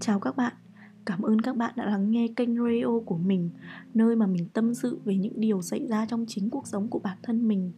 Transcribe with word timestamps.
Chào 0.00 0.20
các 0.20 0.36
bạn, 0.36 0.52
cảm 1.04 1.22
ơn 1.22 1.40
các 1.40 1.56
bạn 1.56 1.74
đã 1.76 1.84
lắng 1.84 2.10
nghe 2.10 2.28
kênh 2.36 2.56
radio 2.56 3.00
của 3.06 3.16
mình 3.16 3.50
Nơi 3.94 4.16
mà 4.16 4.26
mình 4.26 4.48
tâm 4.52 4.74
sự 4.74 4.98
về 5.04 5.16
những 5.16 5.40
điều 5.40 5.62
xảy 5.62 5.86
ra 5.86 6.06
trong 6.06 6.24
chính 6.28 6.50
cuộc 6.50 6.66
sống 6.66 6.88
của 6.88 6.98
bản 6.98 7.18
thân 7.22 7.48
mình. 7.48 7.72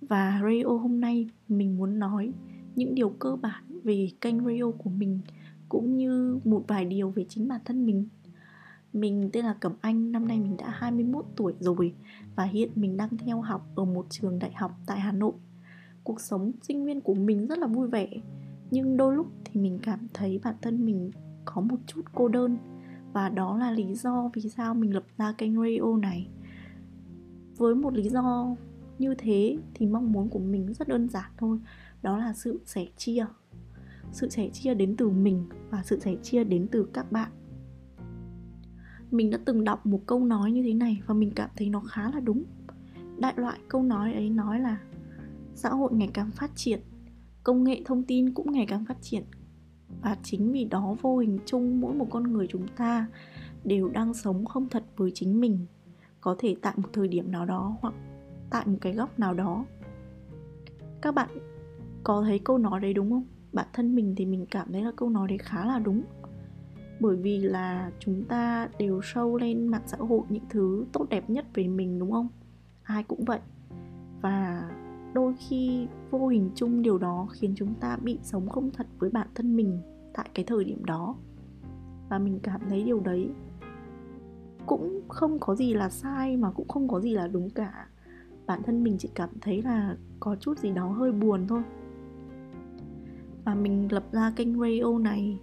Và 0.00 0.40
radio 0.42 0.64
hôm 0.64 1.00
nay 1.00 1.28
mình 1.48 1.76
muốn 1.76 1.98
nói 1.98 2.32
những 2.76 2.94
điều 2.94 3.08
cơ 3.10 3.36
bản 3.36 3.80
về 3.84 4.08
kênh 4.20 4.44
radio 4.44 4.70
của 4.78 4.90
mình 4.90 5.20
Cũng 5.68 5.96
như 5.96 6.40
một 6.44 6.64
vài 6.68 6.84
điều 6.84 7.10
về 7.10 7.26
chính 7.28 7.48
bản 7.48 7.60
thân 7.64 7.86
mình. 7.86 8.08
Mình 8.92 9.30
tên 9.32 9.44
là 9.44 9.54
Cẩm 9.60 9.72
Anh, 9.80 10.12
năm 10.12 10.28
nay 10.28 10.40
mình 10.40 10.56
đã 10.56 10.70
21 10.70 11.24
tuổi 11.36 11.54
rồi 11.60 11.94
Và 12.36 12.44
hiện 12.44 12.70
mình 12.74 12.96
đang 12.96 13.16
theo 13.16 13.40
học 13.40 13.68
ở 13.74 13.84
một 13.84 14.06
trường 14.10 14.38
đại 14.38 14.52
học 14.54 14.72
tại 14.86 15.00
Hà 15.00 15.12
Nội. 15.12 15.32
Cuộc 16.04 16.20
sống 16.20 16.52
sinh 16.62 16.84
viên 16.84 17.00
của 17.00 17.14
mình 17.14 17.46
rất 17.46 17.58
là 17.58 17.66
vui 17.66 17.88
vẻ 17.88 18.08
Nhưng 18.70 18.96
đôi 18.96 19.14
lúc 19.14 19.26
thì 19.44 19.60
mình 19.60 19.78
cảm 19.82 20.06
thấy 20.14 20.40
bản 20.44 20.54
thân 20.62 20.84
mình 20.84 21.10
có 21.54 21.60
một 21.60 21.76
chút 21.86 22.02
cô 22.14 22.28
đơn. 22.28 22.58
Và 23.12 23.28
đó 23.28 23.56
là 23.56 23.70
lý 23.70 23.94
do 23.94 24.30
vì 24.34 24.48
sao 24.48 24.74
mình 24.74 24.94
lập 24.94 25.04
ra 25.16 25.32
kênh 25.32 25.56
radio 25.56 25.96
này. 26.02 26.28
Với 27.56 27.74
một 27.74 27.94
lý 27.94 28.08
do 28.08 28.56
như 28.98 29.14
thế 29.18 29.56
thì 29.74 29.86
mong 29.86 30.12
muốn 30.12 30.28
của 30.28 30.38
mình 30.38 30.74
rất 30.74 30.88
đơn 30.88 31.08
giản 31.08 31.30
thôi. 31.38 31.58
Đó 32.02 32.18
là 32.18 32.32
sự 32.32 32.60
sẻ 32.64 32.86
chia. 32.96 33.26
Sự 34.12 34.28
sẻ 34.28 34.48
chia 34.52 34.74
đến 34.74 34.96
từ 34.96 35.10
mình 35.10 35.44
và 35.70 35.82
sự 35.82 36.00
sẻ 36.00 36.16
chia 36.22 36.44
đến 36.44 36.66
từ 36.70 36.88
các 36.92 37.12
bạn. 37.12 37.30
Mình 39.10 39.30
đã 39.30 39.38
từng 39.44 39.64
đọc 39.64 39.86
một 39.86 40.00
câu 40.06 40.24
nói 40.24 40.52
như 40.52 40.62
thế 40.62 40.74
này 40.74 41.02
và 41.06 41.14
mình 41.14 41.32
cảm 41.34 41.50
thấy 41.56 41.68
nó 41.68 41.80
khá 41.80 42.10
là 42.10 42.20
đúng. 42.20 42.44
Đại 43.18 43.34
loại 43.36 43.58
câu 43.68 43.82
nói 43.82 44.12
ấy 44.12 44.30
nói 44.30 44.60
là, 44.60 44.78
xã 45.54 45.68
hội 45.68 45.92
ngày 45.94 46.10
càng 46.14 46.30
phát 46.30 46.50
triển, 46.54 46.80
công 47.44 47.64
nghệ 47.64 47.82
thông 47.84 48.02
tin 48.02 48.34
cũng 48.34 48.52
ngày 48.52 48.66
càng 48.66 48.84
phát 48.84 48.96
triển 49.00 49.22
và 50.02 50.16
chính 50.22 50.52
vì 50.52 50.64
đó 50.64 50.96
vô 51.02 51.18
hình 51.18 51.38
chung 51.46 51.80
mỗi 51.80 51.94
một 51.94 52.06
con 52.10 52.32
người 52.32 52.46
chúng 52.50 52.68
ta 52.76 53.06
đều 53.64 53.88
đang 53.88 54.14
sống 54.14 54.44
không 54.44 54.68
thật 54.68 54.84
với 54.96 55.10
chính 55.14 55.40
mình, 55.40 55.66
có 56.20 56.36
thể 56.38 56.56
tại 56.62 56.74
một 56.76 56.88
thời 56.92 57.08
điểm 57.08 57.32
nào 57.32 57.46
đó 57.46 57.76
hoặc 57.80 57.94
tại 58.50 58.66
một 58.66 58.78
cái 58.80 58.92
góc 58.92 59.18
nào 59.18 59.34
đó. 59.34 59.64
Các 61.02 61.14
bạn 61.14 61.28
có 62.04 62.22
thấy 62.22 62.38
câu 62.38 62.58
nói 62.58 62.80
đấy 62.80 62.94
đúng 62.94 63.10
không? 63.10 63.24
Bản 63.52 63.66
thân 63.72 63.94
mình 63.94 64.14
thì 64.16 64.26
mình 64.26 64.46
cảm 64.50 64.72
thấy 64.72 64.82
là 64.82 64.92
câu 64.96 65.10
nói 65.10 65.28
đấy 65.28 65.38
khá 65.38 65.66
là 65.66 65.78
đúng. 65.78 66.02
Bởi 67.00 67.16
vì 67.16 67.38
là 67.38 67.90
chúng 67.98 68.24
ta 68.24 68.68
đều 68.78 69.00
show 69.00 69.36
lên 69.36 69.66
mạng 69.66 69.82
xã 69.86 69.96
hội 69.96 70.20
những 70.28 70.44
thứ 70.50 70.86
tốt 70.92 71.06
đẹp 71.10 71.30
nhất 71.30 71.46
về 71.54 71.68
mình, 71.68 71.98
đúng 71.98 72.10
không? 72.10 72.28
Ai 72.82 73.02
cũng 73.02 73.24
vậy. 73.24 73.40
Và 74.20 74.70
đôi 75.14 75.34
khi 75.38 75.86
vô 76.10 76.28
hình 76.28 76.50
chung 76.54 76.82
điều 76.82 76.98
đó 76.98 77.26
khiến 77.32 77.54
chúng 77.56 77.74
ta 77.74 77.96
bị 78.02 78.18
sống 78.22 78.48
không 78.48 78.70
thật 78.70 78.86
với 78.98 79.10
bản 79.10 79.28
thân 79.34 79.56
mình 79.56 79.80
tại 80.14 80.30
cái 80.34 80.44
thời 80.44 80.64
điểm 80.64 80.84
đó. 80.84 81.16
Và 82.08 82.18
mình 82.18 82.38
cảm 82.42 82.60
thấy 82.68 82.82
điều 82.82 83.00
đấy 83.00 83.30
cũng 84.66 85.00
không 85.08 85.38
có 85.38 85.54
gì 85.54 85.74
là 85.74 85.88
sai 85.90 86.36
mà 86.36 86.50
cũng 86.50 86.68
không 86.68 86.88
có 86.88 87.00
gì 87.00 87.14
là 87.14 87.28
đúng 87.28 87.50
cả. 87.50 87.88
Bản 88.46 88.62
thân 88.62 88.84
mình 88.84 88.96
chỉ 88.98 89.08
cảm 89.14 89.30
thấy 89.40 89.62
là 89.62 89.96
có 90.20 90.36
chút 90.36 90.58
gì 90.58 90.72
đó 90.72 90.88
hơi 90.88 91.12
buồn 91.12 91.46
thôi. 91.48 91.62
Và 93.44 93.54
mình 93.54 93.92
lập 93.92 94.04
ra 94.12 94.32
kênh 94.36 94.60
radio 94.60 94.98
này 94.98 95.38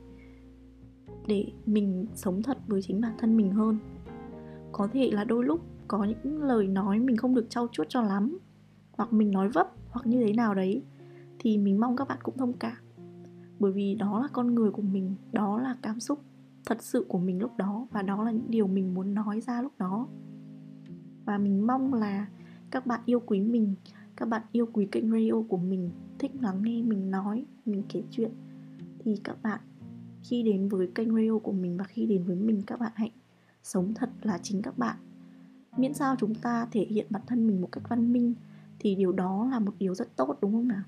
để 1.28 1.52
mình 1.66 2.06
sống 2.16 2.44
thật 2.44 2.58
với 2.67 2.81
chính 2.81 3.02
bản 3.02 3.14
thân 3.17 3.38
mình 3.38 3.52
hơn. 3.52 3.78
Có 4.72 4.88
thể 4.94 5.11
là 5.11 5.23
đôi 5.23 5.45
lúc 5.45 5.61
có 5.88 6.04
những 6.04 6.44
lời 6.44 6.67
nói 6.67 7.00
mình 7.00 7.17
không 7.17 7.36
được 7.36 7.50
trau 7.50 7.67
chuốt 7.72 7.89
cho 7.89 8.02
lắm, 8.02 8.38
hoặc 8.92 9.14
mình 9.14 9.31
nói 9.31 9.50
vấp 9.50 9.72
hoặc 9.89 10.08
như 10.08 10.23
thế 10.26 10.33
nào 10.33 10.54
đấy, 10.54 10.83
thì 11.39 11.58
mình 11.58 11.80
mong 11.80 11.95
các 11.95 12.08
bạn 12.08 12.17
cũng 12.23 12.38
thông 12.38 12.54
cảm 12.54 12.78
bởi 13.59 13.71
vì 13.71 13.95
đó 13.95 14.19
là 14.19 14.27
con 14.27 14.55
người 14.55 14.71
của 14.71 14.81
mình, 14.81 15.15
đó 15.31 15.59
là 15.59 15.77
cảm 15.81 15.99
xúc 15.99 16.21
thật 16.65 16.83
sự 16.83 17.05
của 17.07 17.19
mình 17.19 17.41
lúc 17.41 17.57
đó, 17.57 17.88
và 17.91 18.02
đó 18.02 18.23
là 18.23 18.31
những 18.31 18.49
điều 18.52 18.67
mình 18.67 18.93
muốn 18.93 19.14
nói 19.14 19.42
ra 19.42 19.61
lúc 19.61 19.71
đó. 19.77 20.08
Và 21.25 21.37
mình 21.37 21.67
mong 21.67 21.93
là 21.93 22.27
các 22.71 22.86
bạn 22.86 23.02
yêu 23.05 23.19
quý 23.19 23.42
mình, 23.42 23.75
các 24.15 24.25
bạn 24.25 24.42
yêu 24.52 24.65
quý 24.73 24.87
kênh 24.92 25.11
radio 25.11 25.42
của 25.49 25.58
mình, 25.58 25.89
thích 26.19 26.31
lắng 26.42 26.61
nghe 26.64 26.81
mình 26.81 27.11
nói, 27.11 27.45
mình 27.65 27.83
kể 27.89 28.03
chuyện, 28.11 28.31
thì 28.99 29.15
các 29.23 29.43
bạn 29.43 29.59
khi 30.23 30.43
đến 30.43 30.69
với 30.69 30.87
kênh 30.95 31.15
radio 31.15 31.39
của 31.39 31.52
mình 31.52 31.77
và 31.77 31.83
khi 31.83 32.05
đến 32.05 32.23
với 32.23 32.36
mình, 32.36 32.61
các 32.67 32.80
bạn 32.80 32.92
hãy 32.95 33.11
sống 33.64 33.93
thật 33.95 34.09
là 34.21 34.39
chính 34.42 34.61
các 34.61 34.77
bạn. 34.77 34.98
Miễn 35.77 35.93
sao 35.93 36.15
chúng 36.19 36.36
ta 36.36 36.67
thể 36.71 36.86
hiện 36.89 37.08
bản 37.09 37.21
thân 37.27 37.48
mình 37.48 37.61
một 37.61 37.69
cách 37.71 37.83
văn 37.89 38.14
minh, 38.14 38.33
thì 38.80 38.95
điều 38.95 39.11
đó 39.11 39.48
là 39.52 39.59
một 39.59 39.73
điều 39.80 39.95
rất 39.95 40.15
tốt, 40.15 40.37
đúng 40.42 40.52
không 40.52 40.67
nào? 40.67 40.83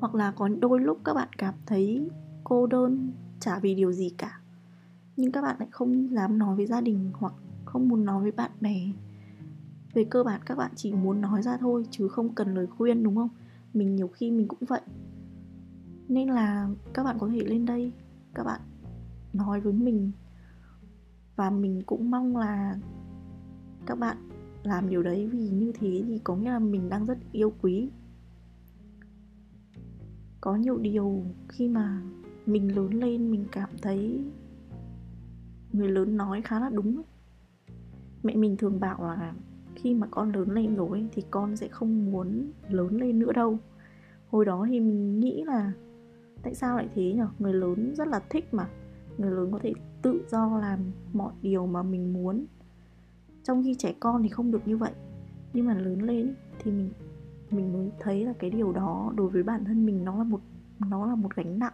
Hoặc 0.00 0.14
là 0.14 0.30
có 0.30 0.48
đôi 0.48 0.80
lúc 0.80 0.98
các 1.04 1.14
bạn 1.14 1.28
cảm 1.38 1.54
thấy 1.66 2.08
cô 2.44 2.66
đơn, 2.66 3.12
chả 3.40 3.58
vì 3.58 3.74
điều 3.74 3.92
gì 3.92 4.14
cả. 4.18 4.40
Nhưng 5.16 5.32
các 5.32 5.42
bạn 5.42 5.56
lại 5.58 5.68
không 5.70 6.08
dám 6.10 6.38
nói 6.38 6.56
với 6.56 6.66
gia 6.66 6.80
đình 6.80 7.10
hoặc 7.14 7.34
không 7.64 7.88
muốn 7.88 8.04
nói 8.04 8.22
với 8.22 8.32
bạn 8.32 8.50
bè. 8.60 8.92
Về 9.94 10.04
cơ 10.04 10.24
bản, 10.24 10.40
các 10.46 10.58
bạn 10.58 10.70
chỉ 10.76 10.92
muốn 10.92 11.20
nói 11.20 11.42
ra 11.42 11.56
thôi, 11.56 11.84
chứ 11.90 12.08
không 12.08 12.34
cần 12.34 12.54
lời 12.54 12.66
khuyên, 12.66 13.02
đúng 13.02 13.16
không? 13.16 13.28
Mình 13.74 13.96
nhiều 13.96 14.08
khi 14.08 14.30
mình 14.30 14.48
cũng 14.48 14.58
vậy. 14.68 14.80
Nên 16.08 16.28
là 16.28 16.68
các 16.94 17.04
bạn 17.04 17.16
có 17.18 17.28
thể 17.28 17.40
lên 17.40 17.66
đây, 17.66 17.92
các 18.34 18.44
bạn 18.44 18.60
nói 19.32 19.60
với 19.60 19.72
mình. 19.72 20.12
Và 21.36 21.50
mình 21.50 21.82
cũng 21.86 22.10
mong 22.10 22.36
là 22.36 22.76
các 23.86 23.98
bạn 23.98 24.16
làm 24.62 24.88
điều 24.88 25.02
đấy, 25.02 25.28
vì 25.32 25.48
như 25.48 25.72
thế 25.80 26.04
thì 26.06 26.18
có 26.18 26.36
nghĩa 26.36 26.50
là 26.50 26.58
mình 26.58 26.88
đang 26.88 27.06
rất 27.06 27.18
yêu 27.32 27.52
quý 27.62 27.90
có 30.40 30.56
nhiều 30.56 30.78
điều 30.78 31.22
khi 31.48 31.68
mà 31.68 32.02
mình 32.46 32.76
lớn 32.76 32.94
lên 32.94 33.30
mình 33.30 33.44
cảm 33.52 33.70
thấy 33.82 34.24
người 35.72 35.88
lớn 35.88 36.16
nói 36.16 36.42
khá 36.42 36.60
là 36.60 36.70
đúng 36.70 37.02
mẹ 38.22 38.36
mình 38.36 38.56
thường 38.56 38.80
bảo 38.80 39.02
là 39.02 39.34
khi 39.74 39.94
mà 39.94 40.06
con 40.10 40.32
lớn 40.32 40.50
lên 40.50 40.74
rồi 40.74 41.06
thì 41.12 41.22
con 41.30 41.56
sẽ 41.56 41.68
không 41.68 42.12
muốn 42.12 42.52
lớn 42.68 43.00
lên 43.00 43.18
nữa 43.18 43.32
đâu. 43.32 43.58
Hồi 44.30 44.44
đó 44.44 44.66
thì 44.68 44.80
mình 44.80 45.20
nghĩ 45.20 45.44
là 45.44 45.72
tại 46.42 46.54
sao 46.54 46.76
lại 46.76 46.88
thế 46.94 47.12
nhở? 47.12 47.28
Người 47.38 47.52
lớn 47.52 47.94
rất 47.94 48.08
là 48.08 48.20
thích 48.30 48.54
mà. 48.54 48.68
Người 49.18 49.30
lớn 49.30 49.52
có 49.52 49.58
thể 49.58 49.72
tự 50.02 50.22
do 50.30 50.58
làm 50.58 50.78
mọi 51.12 51.32
điều 51.42 51.66
mà 51.66 51.82
mình 51.82 52.12
muốn. 52.12 52.46
Trong 53.44 53.62
khi 53.64 53.74
trẻ 53.74 53.94
con 54.00 54.22
thì 54.22 54.28
không 54.28 54.50
được 54.50 54.68
như 54.68 54.76
vậy. 54.76 54.92
Nhưng 55.52 55.66
mà 55.66 55.74
lớn 55.74 56.02
lên 56.02 56.34
thì 56.58 56.70
mình 56.70 56.90
mình 57.52 57.72
mới 57.72 57.90
thấy 58.00 58.24
là 58.24 58.32
cái 58.38 58.50
điều 58.50 58.72
đó 58.72 59.12
đối 59.16 59.28
với 59.28 59.42
bản 59.42 59.64
thân 59.64 59.86
mình 59.86 60.04
nó 60.04 60.16
là 60.18 60.24
một, 60.24 60.40
nó 60.78 61.06
là 61.06 61.14
một 61.14 61.36
gánh 61.36 61.58
nặng. 61.58 61.72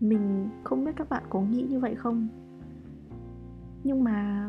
Mình 0.00 0.48
không 0.64 0.84
biết 0.84 0.92
các 0.96 1.08
bạn 1.08 1.22
có 1.30 1.40
nghĩ 1.40 1.62
như 1.62 1.80
vậy 1.80 1.94
không? 1.94 2.28
Nhưng 3.84 4.04
mà 4.04 4.48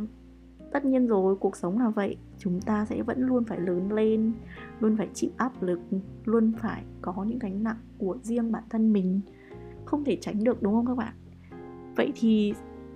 tất 0.71 0.85
nhiên 0.85 1.07
rồi, 1.07 1.35
cuộc 1.35 1.55
sống 1.55 1.79
là 1.79 1.89
vậy. 1.89 2.17
Chúng 2.37 2.61
ta 2.61 2.85
sẽ 2.85 3.01
vẫn 3.01 3.19
luôn 3.19 3.43
phải 3.43 3.59
lớn 3.59 3.91
lên, 3.91 4.33
luôn 4.79 4.97
phải 4.97 5.09
chịu 5.13 5.29
áp 5.37 5.63
lực, 5.63 5.79
luôn 6.25 6.51
phải 6.59 6.83
có 7.01 7.23
những 7.23 7.39
gánh 7.39 7.63
nặng 7.63 7.77
của 7.97 8.17
riêng 8.21 8.51
bản 8.51 8.63
thân 8.69 8.93
mình. 8.93 9.21
Không 9.85 10.03
thể 10.03 10.17
tránh 10.21 10.43
được, 10.43 10.61
đúng 10.61 10.73
không 10.73 10.85
các 10.85 10.97
bạn? 10.97 11.13
Vậy 11.95 12.11
thì 12.15 12.53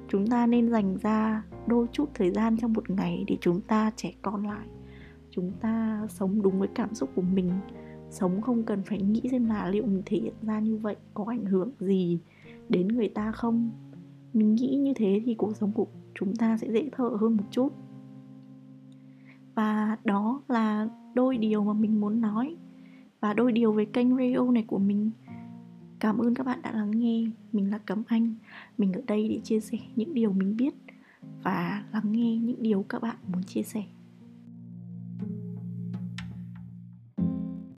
chúng 0.07 0.27
ta 0.27 0.47
nên 0.47 0.69
dành 0.69 0.97
ra 1.01 1.43
đôi 1.67 1.88
chút 1.91 2.09
thời 2.13 2.31
gian 2.31 2.57
trong 2.57 2.73
một 2.73 2.89
ngày 2.89 3.23
để 3.27 3.38
chúng 3.41 3.61
ta 3.61 3.91
trẻ 3.95 4.13
con 4.21 4.47
lại 4.47 4.67
chúng 5.31 5.52
ta 5.62 6.06
sống 6.09 6.42
đúng 6.42 6.59
với 6.59 6.68
cảm 6.75 6.96
xúc 6.96 7.09
của 7.16 7.22
mình. 7.22 7.50
Sống 8.09 8.42
không 8.42 8.64
cần 8.64 8.84
phải 8.84 9.02
nghĩ 9.02 9.22
xem 9.31 9.46
là 9.46 9.69
liệu 9.69 9.86
mình 9.86 10.02
thể 10.06 10.18
hiện 10.18 10.34
ra 10.42 10.59
như 10.59 10.78
vậy 10.78 10.96
có 11.14 11.25
ảnh 11.28 11.46
hưởng 11.46 11.72
gì 11.80 12.19
đến 12.69 12.88
người 12.88 13.09
ta 13.09 13.31
không. 13.31 13.69
Mình 14.34 14.56
nghĩ 14.56 14.75
như 14.75 14.94
thế 14.96 15.22
thì 15.25 15.36
cuộc 15.36 15.56
sống 15.56 15.72
của 15.72 15.88
chúng 16.16 16.36
ta 16.36 16.58
sẽ 16.58 16.72
dễ 16.72 16.90
thở 16.92 17.09
hơn 17.22 17.38
một 17.38 17.44
chút. 17.52 17.69
Và 19.56 19.97
đó 20.03 20.42
là 20.47 20.90
đôi 21.14 21.38
điều 21.38 21.63
mà 21.63 21.74
mình 21.74 22.02
muốn 22.02 22.22
nói. 22.22 22.56
Và 23.19 23.34
đôi 23.34 23.51
điều 23.51 23.74
về 23.74 23.86
kênh 23.86 24.10
radio 24.18 24.51
này 24.51 24.63
của 24.68 24.80
mình. 24.80 25.12
Cảm 26.00 26.18
ơn 26.18 26.34
các 26.34 26.45
bạn 26.45 26.62
đã 26.62 26.72
lắng 26.72 26.92
nghe. 26.92 27.25
Mình 27.51 27.72
là 27.72 27.77
cẩm 27.77 28.04
anh. 28.07 28.36
Mình 28.77 28.94
ở 28.94 29.01
đây 29.07 29.30
để 29.30 29.39
chia 29.44 29.60
sẻ 29.60 29.77
những 29.95 30.13
điều 30.13 30.31
mình 30.31 30.57
biết 30.57 30.75
và 31.44 31.84
lắng 31.92 32.12
nghe 32.12 32.38
những 32.38 32.63
điều 32.63 32.86
các 32.89 33.01
bạn 33.01 33.16
muốn 33.34 33.44
chia 33.44 33.63
sẻ. 33.63 33.84